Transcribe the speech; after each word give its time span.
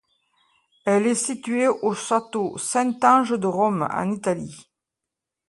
Elle 0.83 1.05
est 1.05 1.13
située 1.13 1.67
au 1.67 1.93
château 1.93 2.57
Saint-Ange 2.57 3.39
de 3.39 3.45
Rome, 3.45 3.87
en 3.93 4.09
Italie. 4.09 4.65